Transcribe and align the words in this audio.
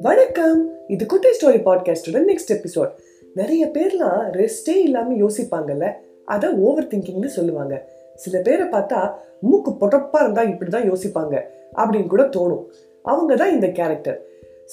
வணக்கம். 0.00 0.70
இது 0.86 1.06
குட்டி 1.06 1.28
ஸ்டோரி 1.28 1.50
பாட்காஸ்டோட 1.50 2.22
நெக்ஸ்ட் 2.26 2.52
எபிசோட் 2.52 2.90
நிறைய 3.34 3.66
பேர்லாம் 3.66 4.22
ரெஸ்டே 4.32 4.76
இல்லாம 4.82 5.14
யோசிப்பாங்கல்ல? 5.14 5.90
அதை 6.24 6.50
ஓவர் 6.50 6.86
திங்கிங்னு 6.86 7.26
சொல்லுவாங்க. 7.26 7.88
சில 8.14 8.40
பேரை 8.40 8.66
பார்த்தா 8.66 9.10
மூக்கு 9.40 9.70
பொட்டப்பா 9.70 10.20
இருந்தா 10.20 10.42
இப்படிதான் 10.42 10.94
யோசிப்பாங்க 10.94 11.40
அப்படின்னு 11.76 12.06
கூட 12.06 12.22
தோணும். 12.22 12.64
அவங்க 13.02 13.34
தான் 13.34 13.52
இந்த 13.52 13.68
கேரக்டர் 13.68 14.22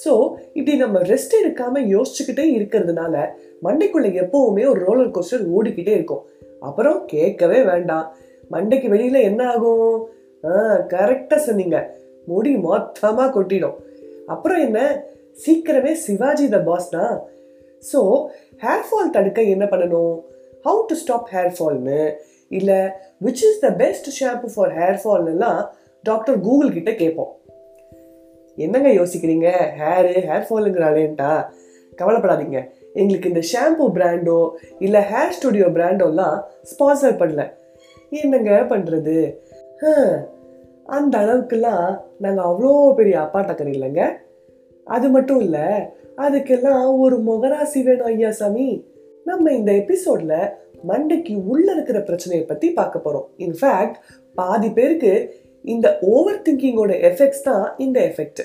ஸோ 0.04 0.30
இப்படி 0.52 0.76
நம்ம 0.76 1.00
ரெஸ்ட் 1.00 1.36
எடுக்காம 1.44 1.74
யோசிச்சுக்கிட்டே 1.74 2.44
இருக்கிறதுனால 2.58 3.28
மண்டைக்குள்ள 3.62 4.10
எப்பவுமே 4.22 4.68
ஒரு 4.68 4.84
ரோலர் 4.84 5.10
கோஸ்டர் 5.10 5.50
ஓடிக்கிட்டே 5.58 5.88
இருக்கும். 5.88 6.26
அப்புறம் 6.60 7.04
கேட்கவே 7.06 7.62
வேண்டாம். 7.62 8.16
மண்டைக்கு 8.50 8.88
வெளியில 8.88 9.20
என்ன 9.20 9.48
ஆகும்? 9.48 10.18
ஆ 10.44 10.52
கரெக்டாக 10.92 11.40
சொன்னீங்க. 11.46 11.78
முடி 12.30 12.52
மொத்தமாக 12.66 13.28
கொட்டிடும். 13.36 13.76
அப்புறம் 14.34 14.60
என்ன? 14.66 14.80
சீக்கிரமே 15.44 15.92
சிவாஜி 16.06 16.46
த 16.54 16.58
பாஸ்னா 16.68 17.04
ஸோ 17.90 18.00
ஹேர் 18.64 18.86
ஃபால் 18.86 19.14
தடுக்க 19.16 19.40
என்ன 19.54 19.64
பண்ணணும்? 19.72 20.16
ஹவு 20.66 20.80
டு 20.88 20.94
ஸ்டாப் 21.02 21.28
ஹேர் 21.34 21.52
ஃபால்னு 21.56 22.00
இல்லை 22.58 22.78
which 23.26 23.44
is 23.48 23.62
the 23.64 23.68
best 23.82 24.08
shampoo 24.18 24.48
for 24.54 24.72
hair 24.78 24.98
ஃபால்னுலாம் 25.02 25.60
doctor 26.04 26.38
Google 26.46 26.74
கிட்ட 26.76 26.90
கேட்போம். 27.02 27.32
என்னங்க 28.58 28.90
யோசிக்கிறீங்க? 29.00 29.48
ஹேரு 29.80 30.14
ஹேர் 30.28 30.46
ஃபாலுங்கிறாளேன்ட்டா 30.48 31.32
கவலைப்படாதீங்க. 32.00 32.58
எங்களுக்கு 33.00 33.30
இந்த 33.32 33.42
ஷாம்பு 33.52 33.84
பிராண்டோ 33.96 34.38
இல்லை 34.86 35.00
ஹேர் 35.12 35.36
ஸ்டுடியோ 35.38 35.66
பிராண்டோலாம் 35.76 36.36
ஸ்பான்சர் 36.72 37.20
பண்ணல. 37.22 37.42
என்னங்க 38.22 38.52
பண்ணுறது 38.72 39.16
அந்த 40.96 41.14
அளவுக்குலாம் 41.22 41.86
நாங்கள் 42.24 42.46
அவ்வளோ 42.48 42.70
பெரிய 42.98 43.16
அப்பாட்டக்கர் 43.24 43.70
இல்லைங்க. 43.74 44.04
அது 44.86 45.06
மட்டும் 45.08 45.40
இல்லை 45.46 45.66
அதுக்கெல்லாம் 46.24 46.86
ஒரு 47.04 47.16
முகராசி 47.28 47.80
வேணும் 47.86 48.08
ஐயா 48.12 48.30
சாமி. 48.40 48.68
நம்ம 49.28 49.52
இந்த 49.52 49.70
எபிசோட்ல 49.72 50.34
மண்டைக்கு 50.90 51.34
உள்ள 51.52 51.66
இருக்கிற 51.72 51.98
பிரச்சனையை 52.08 52.44
பத்தி 52.46 52.68
பார்க்க 52.78 53.04
போறோம். 53.04 53.26
இன்ஃபேக்ட் 53.46 53.98
பாதி 54.38 54.70
பேருக்கு 54.78 55.12
இந்த 55.64 55.86
ஓவர் 56.14 56.42
திங்கிங்கோட 56.46 56.92
எஃபெக்ட்ஸ் 57.10 57.46
தான் 57.48 57.64
இந்த 57.84 57.98
effect 58.10 58.42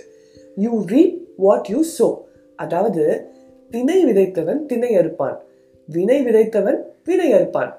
you 0.57 0.71
reap 0.93 1.17
what 1.45 1.69
you 1.73 1.81
sow 1.97 2.07
அதாவது 2.55 3.03
திணை 3.71 3.99
விதைத்தவன் 4.05 4.61
திணை 4.65 4.91
அறுப்பான். 4.97 5.37
வினை 5.89 6.17
விதைத்தவன் 6.27 6.79
வினை 7.05 7.29
அறுப்பான். 7.33 7.71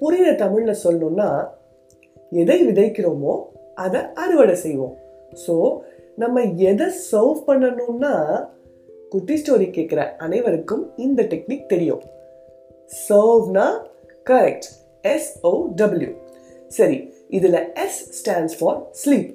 புரியுற 0.00 0.30
தமிழ்ல 0.42 0.74
சொல்லணும்னா 0.84 1.28
எதை 2.30 2.68
விதைக்கிறோமோ 2.68 3.34
அதை 3.74 4.00
அறுவடை 4.00 4.54
செய்வோம். 4.54 4.96
ஸோ 5.46 5.78
நம்ம 6.16 6.42
எதை 6.42 6.86
சர்வ் 7.12 7.40
பண்ணணும்னா 7.46 8.44
குட்டி 9.10 9.34
ஸ்டோரி 9.34 9.66
கேட்குற 9.76 10.16
அனைவருக்கும் 10.16 10.92
இந்த 10.96 11.22
டெக்னிக் 11.22 11.66
தெரியும். 11.66 12.02
சர்வ்னா 13.08 13.66
கரெக்ட் 14.26 14.68
எஸ்ஓ 15.04 15.52
டபிள்யூ 15.74 16.10
சரி 16.68 17.12
இதில் 17.28 17.72
எஸ் 17.74 18.00
ஸ்டாண்ட்ஸ் 18.18 18.56
ஃபார் 18.58 18.80
ஸ்லீப் 19.04 19.30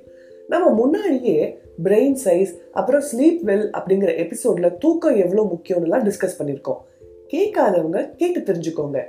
நம்ம 0.47 0.69
முன்னாடியே 0.69 1.37
பிரெயின் 1.83 2.17
சைஸ் 2.23 2.51
அப்புறம் 2.71 3.03
ஸ்லீப் 3.11 3.39
வெல் 3.43 3.67
அப்படிங்கிற 3.71 4.17
எபிசோடில் 4.17 4.77
தூக்கம் 4.77 5.15
எவ்வளோ 5.15 5.43
முக்கியம்னுலாம் 5.43 6.05
டிஸ்கஸ் 6.07 6.37
பண்ணியிருக்கோம். 6.39 6.81
கேட்காதவங்க 7.31 8.15
கேட்டு 8.15 8.39
தெரிஞ்சுக்கோங்க. 8.39 8.99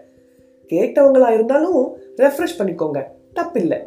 கேட்டவங்களா 0.68 1.30
இருந்தாலும் 1.32 1.96
ரெஃப்ரெஷ் 2.16 2.58
பண்ணிக்கோங்க. 2.58 3.00
தப்பில்லை. 3.34 3.78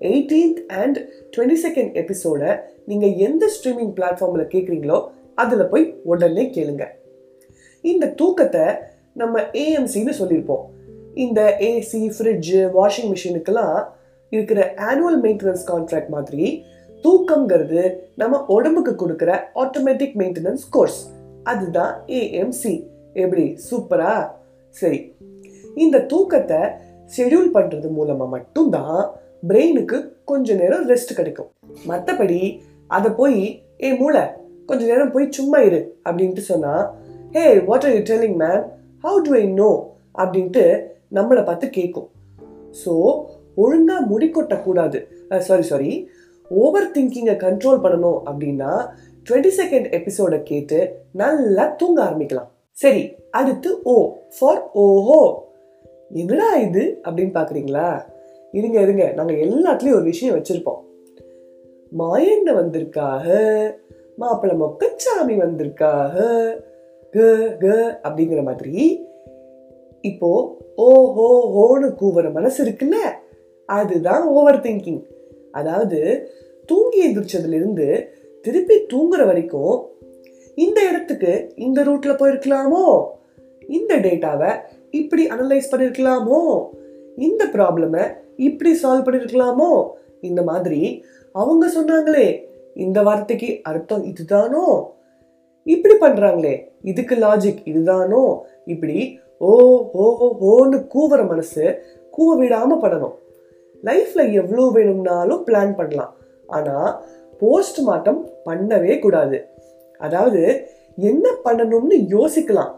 எயிட்டீன்த் 0.00 0.66
அண்ட் 0.66 0.98
டுவெண்ட்டி 1.36 1.56
செகண்ட் 1.62 1.94
எபிசோடை 1.94 2.48
நீங்கள் 2.86 3.14
எந்த 3.14 3.50
ஸ்ட்ரீமிங் 3.56 3.92
பிளாட்ஃபார்மில் 3.96 4.52
கேட்குறீங்களோ 4.54 5.08
அதில் 5.34 5.66
போய் 5.66 6.00
உடனே 6.04 6.44
கேளுங்க. 6.44 6.86
இந்த 7.80 8.06
தூக்கத்தை 8.06 8.64
நம்ம 9.12 9.40
ஏஎம்சின்னு 9.40 10.12
சொல்லியிருப்போம். 10.18 10.64
இந்த 11.14 11.56
ஏசி 11.58 12.10
ஃப்ரிட்ஜு 12.18 12.70
வாஷிங் 12.74 13.14
மிஷினுக்கெல்லாம் 13.14 13.84
இருக்கிற 14.30 14.74
ஆனுவல் 14.74 15.24
மெயின்டெனன்ஸ் 15.24 15.64
கான்ட்ராக்ட் 15.66 16.08
மாதிரி 16.08 16.64
தூக்கம்ங்கிறது 17.02 17.94
நம்ம 18.14 18.44
உடம்புக்கு 18.46 19.08
கொடுக்குற 19.08 19.40
ஆட்டோமேட்டிக் 19.54 20.16
மெயின்டெனன்ஸ் 20.16 20.64
கோர்ஸ் 20.70 21.10
அதுதான் 21.42 22.02
ஏஎம்சி 22.06 22.86
எப்படி? 23.14 23.58
சூப்பரா? 23.70 24.30
சரி. 24.68 25.14
இந்த 25.74 26.00
தூக்கத்தை 26.00 26.58
ஷெடியூல் 27.16 27.48
பண்ணுறது 27.56 27.88
மூலமாக 27.98 28.32
மட்டும்தான் 28.36 29.00
பிரெயினுக்கு 29.48 29.98
கொஞ்ச 30.30 30.54
நேரம் 30.60 30.84
ரெஸ்ட் 30.92 31.16
கிடைக்கும். 31.18 31.50
மற்றபடி 31.90 32.40
அதை 32.96 33.10
போய் 33.20 33.40
ஏ 33.86 33.90
மூளை 34.00 34.22
கொஞ்ச 34.68 34.82
நேரம் 34.90 35.12
போய் 35.14 35.26
சும்மா 35.36 35.58
இரு 35.68 35.80
அப்படின்ட்டு 36.06 36.42
சொன்னால் 36.50 36.84
hey 37.36 37.44
what 37.68 37.84
are 37.88 37.94
you 37.96 38.02
telling 38.10 38.38
ma'am 38.44 38.64
how 39.04 39.20
do 39.26 39.32
I 39.42 39.44
know 39.60 39.70
அப்படின்ட்டு 40.22 40.64
நம்மளை 41.16 41.42
பார்த்து 41.48 41.68
கேட்கும் 41.78 42.08
ஸோ 42.82 42.92
ஒழுங்காக 43.62 44.08
முடி 44.10 44.28
கொட்டக்கூடாது. 44.36 44.98
சாரி 45.48 45.64
சாரி 45.70 45.92
ஓவர் 46.50 46.92
திங்கிங்கை 46.94 47.34
கண்ட்ரோல் 47.44 47.82
பண்ணணும் 47.84 48.20
அப்படின்னா 48.28 48.70
டுவெண்ட்டி 49.26 49.52
செகண்ட் 49.58 49.86
எபிசோட 49.98 50.34
கேட்டு 50.50 50.78
நல்லா 51.22 51.64
தூங்க 51.80 51.98
ஆரம்பிக்கலாம். 52.06 52.48
சரி 52.82 53.02
அடுத்து 53.40 53.70
ஓ 53.92 53.94
ஃபார் 54.36 54.62
ஓஹோ 54.82 55.20
என்னடா 56.12 56.56
இது 56.56 57.00
அப்படின்னு 57.04 57.36
பார்க்குறீங்களா 57.36 58.04
இருங்க 58.52 58.80
இருங்க. 58.80 59.12
நாங்கள் 59.12 59.36
எல்லாத்துலேயும் 59.36 59.94
ஒரு 59.94 60.02
விஷயம் 60.02 60.36
வச்சுருப்போம். 60.36 60.80
மாயண்ண 61.98 62.52
வந்திருக்காக 62.52 63.24
மாப்பிள்ள 64.18 64.52
மொக்கச்சாமி 64.62 65.36
வந்திருக்காக 65.36 66.14
க 67.10 67.20
க 67.58 68.00
அப்படிங்கிற 68.02 68.42
மாதிரி. 68.42 69.06
இப்போ 70.00 70.56
ஓ 70.76 71.12
ஹோ 71.12 71.28
ஹோன்னு 71.54 71.94
கூவுற 72.00 72.32
மனசு 72.32 72.64
இருக்குல்ல? 72.64 72.94
அதுதான் 73.64 74.26
ஓவர் 74.26 74.60
திங்கிங் 74.60 75.02
அதாவது 75.52 76.28
தூங்கி 76.66 77.00
எந்திரிச்சதுலேருந்து 77.08 78.06
திருப்பி 78.40 78.86
தூங்குற 78.92 79.26
வரைக்கும் 79.26 79.90
இந்த 80.54 80.88
இடத்துக்கு 80.88 81.52
இந்த 81.56 81.82
ரூட்ல 81.82 82.10
போயிருக்கலாமோ? 82.12 83.04
இந்த 83.68 83.96
டேட்டாவை 83.96 84.50
இப்படி 84.92 85.26
அனலைஸ் 85.26 85.70
பண்ணிருக்கலாமோ? 85.70 86.64
இந்த 87.16 87.46
ப்ராப்ளமை 87.52 88.04
இப்படி 88.36 88.78
சால்வ் 88.82 89.06
பண்ணிருக்கலாமோ? 89.06 89.88
இந்த 90.20 90.42
மாதிரி 90.42 91.04
அவங்க 91.32 91.66
சொன்னாங்களே 91.68 92.26
இந்த 92.74 93.02
வார்த்தைக்கு 93.02 93.60
அர்த்தம் 93.62 94.04
இதுதானோ? 94.04 94.84
இப்படி 95.64 95.94
பண்றாங்களே 95.94 96.54
இதுக்கு 96.82 97.14
லாஜிக் 97.16 97.62
இதுதானோ? 97.64 98.38
இப்படி 98.64 99.18
ஓ 99.38 99.52
ஓ 99.92 100.06
ஓன்னு 100.40 100.86
கூவுற 100.94 101.28
மனசு 101.28 101.64
கூவ 102.18 102.38
விடாம 102.40 102.78
பண்ணணும். 102.82 103.14
லைஃப்ல 103.84 104.32
எவ்வளோ 104.32 104.70
வேணும்னாலும் 104.72 105.46
பிளான் 105.46 105.74
பண்ணலாம். 105.74 106.14
ஆனா 106.46 107.04
போஸ்ட் 107.38 107.78
மார்ட்டம் 107.78 108.28
பண்ணவே 108.46 108.98
கூடாது. 108.98 109.46
அதாவது 109.98 110.66
என்ன 110.96 111.30
பண்ணணும்னு 111.44 111.96
யோசிக்கலாம். 112.10 112.72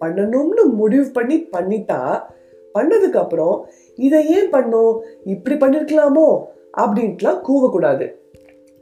பண்ணணும்னு 0.00 0.72
முடிவு 0.72 1.10
பண்ணி 1.10 1.46
பண்ணிட்டா 1.52 2.22
பண்ணதுக்கப்புறம் 2.74 3.60
இதை 3.96 4.26
ஏன் 4.26 4.52
பண்ணோம்? 4.52 4.98
இப்படி 5.24 5.56
பண்ணிருக்கலாமோ? 5.56 6.44
அப்படின்ட்டுலாம் 6.76 7.40
கூவக்கூடாது. 7.48 8.14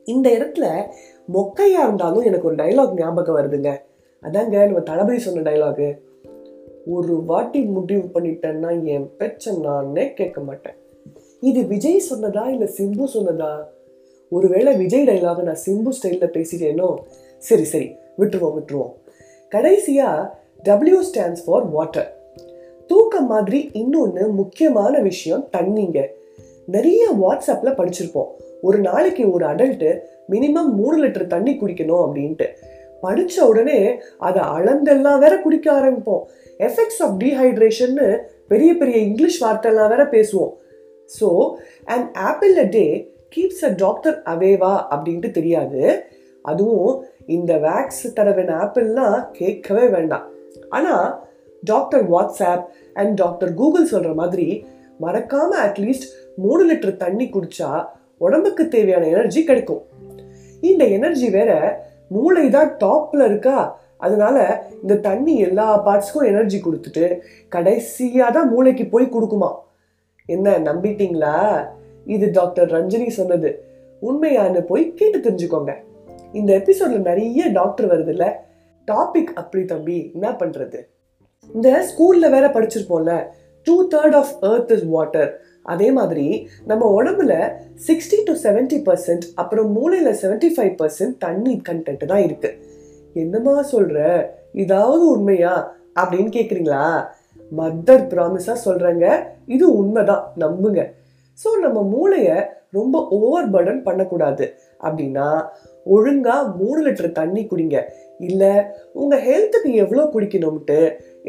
இந்த 0.04 0.30
இடத்துல 0.30 0.82
மொக்கையா 1.34 1.82
இருந்தாலும் 1.82 2.20
எனக்கு 2.20 2.46
ஒரு 2.46 2.54
டைலாக் 2.54 2.94
ஞாபகம் 2.94 3.36
வருதுங்க. 3.36 3.76
அதாங்க 4.22 4.64
நம்ம 4.64 4.80
தளபதி 4.80 5.18
சொன்ன 5.18 5.50
டைலாகு 5.50 5.96
ஒரு 6.86 7.24
வாட்டி 7.24 7.60
முடிவு 7.60 8.20
பண்ணிட்டேன்னா 8.20 8.84
என் 8.84 9.10
பெச்ச 9.18 9.60
நானே 9.60 10.12
கேட்க 10.12 10.40
மாட்டேன். 10.40 10.74
இது 11.40 11.66
விஜய் 11.66 12.02
சொன்னதா 12.10 12.48
இல்லை 12.48 12.68
சிம்பு 12.78 13.08
சொன்னதா? 13.14 13.64
ஒருவேளை 14.30 14.76
விஜய் 14.76 15.06
டைலாக 15.06 15.42
நான் 15.42 15.58
சிம்பு 15.66 15.88
ஸ்டைலில் 16.02 16.44
பேசிட்டேனோ? 16.44 16.94
சரி 17.38 17.64
சரி 17.64 17.94
விட்டுருவோம் 18.18 18.54
விட்டுருவோம். 18.58 18.92
கடைசியாக 19.48 20.37
டபிள்யூ 20.64 21.02
ஸ்டாண்ட்ஸ் 21.02 21.42
ஃபார் 21.44 21.66
வாட்டர் 21.70 22.08
தூக்கம் 22.86 23.26
மாதிரி 23.26 23.70
இன்னொன்று 23.72 24.28
முக்கியமான 24.28 24.98
விஷயம் 24.98 25.48
தண்ணிங்க. 25.56 25.98
நிறைய 26.64 27.02
வாட்ஸ்அப்பில் 27.22 27.76
படிச்சிருப்போம். 27.78 28.30
ஒரு 28.62 28.78
நாளைக்கு 28.78 29.32
ஒரு 29.32 29.46
அடல்ட்டு 29.46 29.90
மினிமம் 30.30 30.70
மூணு 30.70 31.04
லிட்டர் 31.04 31.26
தண்ணி 31.26 31.52
குடிக்கணும் 31.52 32.02
அப்படின்ட்டு. 32.04 32.46
படித்த 33.00 33.46
உடனே 33.46 34.00
அதை 34.18 34.42
அளந்தெல்லாம் 34.42 35.18
வேற 35.18 35.34
குடிக்க 35.40 35.66
ஆரம்பிப்போம். 35.80 36.24
எஃபெக்ட்ஸ் 36.58 37.02
ஆஃப் 37.06 37.16
டீஹைட்ரேஷன்னு 37.22 38.18
பெரிய 38.48 38.74
பெரிய 38.74 38.98
இங்கிலீஷ் 38.98 39.44
வார்த்தைலாம் 39.44 39.92
வேற 39.94 40.04
பேசுவோம். 40.04 40.54
So 41.20 41.28
and 41.84 42.08
apple 42.14 42.56
a 42.56 42.66
day 42.78 42.86
keeps 43.36 43.64
a 43.64 43.72
doctor 43.76 44.22
அவேவா 44.24 44.74
அப்படின்ட்டு 44.94 45.30
தெரியாது. 45.30 45.82
அதுவும் 46.42 47.04
இந்த 47.26 47.54
வேக்ஸ் 47.56 48.02
தடவின 48.16 48.52
ஆப்பிள்லாம் 48.64 49.30
கேட்கவே 49.32 49.86
வேண்டாம். 49.86 50.26
ஆனால் 50.68 51.26
doctor 51.64 52.10
WhatsApp 52.10 52.64
and 52.94 53.14
doctor 53.14 53.54
Google 53.54 53.84
சொல்கிற 53.84 54.14
மாதிரி 54.14 54.64
மறக்காமல் 54.98 55.60
அட்லீஸ்ட் 55.60 56.06
மூணு 56.36 56.72
லிட்டர் 56.72 56.96
தண்ணி 56.96 57.24
குடித்தா 57.24 57.84
உடம்புக்கு 58.18 58.68
தேவையான 58.68 59.06
எனர்ஜி 59.06 59.44
கிடைக்கும். 59.44 59.82
இந்த 60.60 60.84
எனர்ஜி 60.84 61.30
வேற 61.30 61.80
மூளை 62.08 62.50
தான் 62.50 62.76
டாப்பில் 62.76 63.24
இருக்கா? 63.24 63.80
அதனால 63.96 64.66
இந்த 64.82 64.96
தண்ணி 64.96 65.38
எல்லா 65.38 65.86
பார்ட்ஸ்க்கும் 65.86 66.26
எனர்ஜி 66.26 66.60
கொடுத்துட்டு 66.60 67.18
கடைசியாக 67.48 68.32
தான் 68.32 68.48
மூளைக்கு 68.48 68.86
போய் 68.86 69.04
கொடுக்குமா? 69.04 69.54
என்ன 70.26 70.58
நம்பிட்டீங்களா? 70.58 71.66
இது 72.04 72.30
டாக்டர் 72.30 72.70
ரஞ்சனி 72.70 73.08
சொன்னது. 73.08 73.64
உண்மையானு 74.02 74.60
போய் 74.60 74.94
கேட்டு 74.94 75.18
தெரிஞ்சுக்கோங்க. 75.18 75.74
இந்த 76.32 76.58
எபிசோட்ல 76.58 76.98
நிறைய 76.98 77.48
டாக்டர் 77.48 77.88
வருது 77.88 78.08
இல்லை 78.08 78.28
டாபிக் 78.90 79.32
அப்படி 79.34 79.64
தம்பி 79.64 80.10
என்ன 80.12 80.30
பண்றது? 80.30 80.78
இந்த 81.54 81.68
ஸ்கூல்ல 81.88 82.30
வேற 82.30 82.46
படிச்சிருப்போம்ல 82.48 83.12
two 83.66 83.88
third 83.88 84.16
of 84.16 84.32
earth 84.42 84.72
is 84.72 84.84
water 84.84 85.30
அதே 85.62 85.90
மாதிரி 85.90 86.26
நம்ம 86.66 87.02
உடம்புல 87.02 87.32
சிக்ஸ்டி 87.86 88.18
டு 88.24 88.34
செவன்டி 88.42 88.78
பர்சன்ட் 88.88 89.24
அப்புறம் 89.34 89.70
மூளையில 89.76 90.10
செவன்டி 90.22 90.48
ஃபைவ் 90.56 90.74
பர்சன்ட் 90.82 91.16
தண்ணி 91.18 91.60
கண்டென்ட் 91.68 92.04
தான் 92.04 92.22
இருக்கு. 92.22 92.50
என்னமா 93.14 93.64
சொல்ற? 93.72 93.98
இதாவது 94.54 95.04
உண்மையா? 95.14 95.54
அப்படின்னு 96.00 96.30
கேக்குறீங்களா? 96.38 97.06
மதர் 97.56 98.06
ப்ராமிஸா 98.12 98.54
சொல்றேங்க. 98.64 99.06
இது 99.46 99.76
உண்மைதான் 99.76 100.32
நம்புங்க. 100.36 100.80
ஸோ 101.44 101.58
நம்ம 101.60 101.78
மூளைய 101.94 102.30
ரொம்ப 102.70 103.06
ஓவர் 103.10 103.50
பர்டன் 103.50 103.82
பண்ணக்கூடாது. 103.82 104.46
அப்படின்னா 104.86 105.28
ஒழுங்காக 105.96 106.50
மூணு 106.60 106.80
லிட்டர் 106.86 107.16
தண்ணி 107.18 107.42
குடிங்க. 107.50 107.78
இல்லை 108.28 108.52
உங்கள் 109.00 109.22
ஹெல்த்துக்கு 109.28 109.70
எவ்வளோ 109.82 110.04
குடிக்கணும்ட்டு 110.14 110.78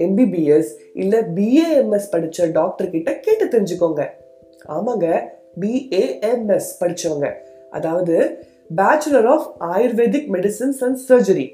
எம்பிபிஎஸ் 0.06 0.72
இல்லை 1.02 1.20
பிஏஎம்எஸ் 1.38 2.12
படித்த 2.14 2.48
டாக்டர்கிட்ட 2.60 3.12
கேட்டு 3.26 3.46
தெரிஞ்சுக்கோங்க. 3.54 4.04
ஆமாங்க 4.76 5.08
பிஏஎம்எஸ் 5.62 6.72
படித்தவங்க 6.82 7.28
அதாவது 7.78 8.16
bachelor 8.80 9.28
of 9.36 9.48
Ayurvedic 9.74 10.30
medicines 10.36 10.82
and 10.88 11.00
surgery 11.10 11.48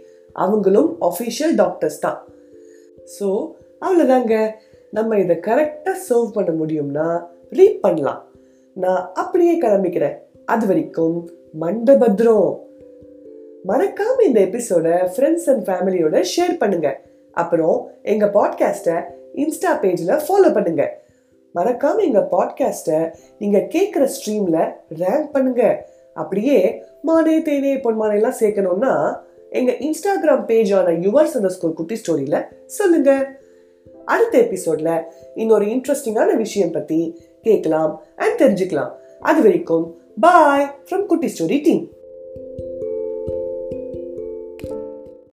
அவங்களும் 0.44 0.90
அஃபிஷியல் 1.10 1.56
டாக்டர்ஸ் 1.62 2.00
தான். 2.06 2.20
ஸோ 3.18 3.28
அவ்வளோதாங்க 3.86 4.36
நம்ம 4.98 5.18
இதை 5.24 5.36
கரெக்டாக 5.48 5.98
சர்வ் 6.08 6.36
பண்ண 6.36 6.52
முடியும்னா 6.62 7.08
ரீட் 7.58 7.80
பண்ணலாம். 7.86 8.22
நான் 8.84 9.04
அப்படியே 9.22 9.54
கிளம்பிக்கிறேன். 9.64 10.16
அது 10.54 10.66
வரைக்கும் 10.68 11.18
மண்டபத்ரம். 11.60 12.60
மறக்காம 13.68 14.22
இந்த 14.26 14.40
எபிசோட 14.40 15.10
ஃப்ரெண்ட்ஸ் 15.16 15.50
அண்ட் 15.50 15.68
ஃபேமிலியோட 15.68 16.26
ஷேர் 16.36 16.58
பண்ணுங்க. 16.60 17.02
அப்புறம் 17.32 17.92
எங்க 18.04 18.26
பாட்காஸ்ட்டை 18.26 19.04
இன்ஸ்டா 19.36 19.72
பேஜில் 19.82 20.22
ஃபாலோ 20.28 20.54
பண்ணுங்க. 20.54 21.02
மறக்காம 21.56 22.04
எங்க 22.04 22.28
பாட்காஸ்ட்டை 22.32 23.14
நீங்க 23.40 23.58
கேட்குற 23.58 24.10
ஸ்ட்ரீம்ல 24.16 24.74
ரேங்க் 25.00 25.32
பண்ணுங்க. 25.32 25.90
அப்படியே 26.14 26.84
மானே 27.02 27.40
தேனே 27.40 27.80
பொன்மானே 27.80 28.14
எல்லாம் 28.14 28.40
சேர்க்கணும்னா 28.40 29.18
எங்க 29.50 29.72
இன்ஸ்டாகிராம் 29.72 30.46
பேஜான 30.46 30.88
யுவர்ஸ் 31.00 31.36
அந்த 31.36 31.50
ஸ்கூல் 31.50 31.74
குட்டி 31.74 32.02
ஸ்டோரியில 32.08 32.48
சொல்லுங்க. 32.66 33.40
அடுத்த 34.06 34.38
எபிசோட்ல 34.40 35.04
இன்னொரு 35.36 35.66
இன்ட்ரெஸ்டிங்கான 35.66 36.36
விஷயம் 36.36 36.72
பத்தி 36.72 37.22
கேட்கலாம் 37.42 38.02
அண்ட் 38.16 38.42
தெரிஞ்சுக்கலாம். 38.42 38.92
அது 39.20 39.42
வரைக்கும் 39.42 39.98
bye 40.18 40.66
from 40.86 41.06
Kutty 41.06 41.28
story 41.28 41.58
team 41.60 41.84